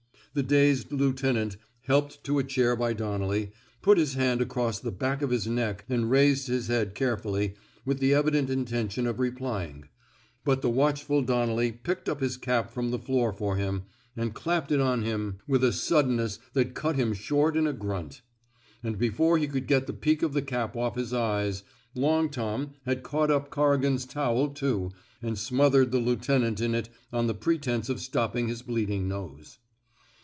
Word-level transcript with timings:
"The 0.33 0.43
dazed 0.43 0.93
lieutenant— 0.93 1.57
helped 1.91 2.23
to 2.23 2.39
a 2.39 2.43
chair 2.45 2.77
by 2.77 2.93
Donnelly— 2.93 3.51
put 3.81 3.97
his 3.97 4.13
hand 4.13 4.39
across 4.41 4.79
the 4.79 4.89
back 4.89 5.21
of 5.21 5.29
his 5.29 5.45
neck 5.45 5.83
and 5.89 6.09
raised 6.09 6.47
his 6.47 6.67
head 6.67 6.95
carefully, 6.95 7.55
with 7.83 7.99
the 7.99 8.13
evident 8.13 8.49
intention 8.49 9.07
of 9.07 9.19
replying. 9.19 9.89
But 10.45 10.61
the 10.61 10.69
watchful 10.69 11.21
Donnelly 11.21 11.73
picked 11.73 12.07
up 12.07 12.21
his 12.21 12.37
cap 12.37 12.71
from 12.71 12.91
the 12.91 12.97
floor 12.99 13.33
for 13.33 13.57
him, 13.57 13.83
and 14.15 14.33
clapped 14.33 14.71
it 14.71 14.79
on 14.79 15.01
him 15.03 15.39
with 15.49 15.59
270 15.63 15.65
A 15.65 16.17
PERSONALLY 16.17 16.23
CONDUCTED 16.23 16.23
REVOLT 16.23 16.23
a 16.23 16.23
suddeAness 16.23 16.53
that 16.73 16.81
cat 16.81 16.95
him 16.95 17.13
short 17.13 17.57
in 17.57 17.67
a 17.67 17.73
grunt; 17.73 18.21
and 18.81 18.97
before 18.97 19.37
he 19.37 19.47
could 19.49 19.67
get 19.67 19.85
the 19.85 19.91
peak 19.91 20.23
of 20.23 20.31
the 20.31 20.41
cap 20.41 20.75
oflf 20.75 20.95
his 20.95 21.13
eyes, 21.13 21.63
Long 21.93 22.29
Tom 22.29 22.75
'* 22.77 22.85
had 22.85 23.03
caught 23.03 23.29
up 23.31 23.49
Corrigan's 23.49 24.05
towel, 24.05 24.47
too, 24.51 24.93
and 25.21 25.37
smothered 25.37 25.91
the 25.91 25.99
lieu 25.99 26.15
tenant 26.15 26.61
in 26.61 26.73
it 26.73 26.87
on 27.11 27.27
the 27.27 27.35
pretence 27.35 27.89
of 27.89 27.99
stopping 27.99 28.47
his 28.47 28.61
bleeding 28.61 29.09
nose. 29.09 29.57